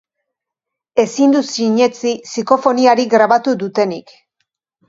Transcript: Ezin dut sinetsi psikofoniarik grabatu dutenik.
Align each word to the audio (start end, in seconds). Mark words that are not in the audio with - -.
Ezin 1.03 1.35
dut 1.35 1.51
sinetsi 1.57 2.15
psikofoniarik 2.31 3.15
grabatu 3.15 3.55
dutenik. 3.65 4.19